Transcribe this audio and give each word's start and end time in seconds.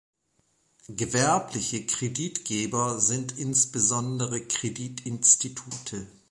Gewerbliche 0.89 1.85
Kreditgeber 1.85 2.99
sind 2.99 3.37
insbesondere 3.37 4.41
Kreditinstitute. 4.47 6.07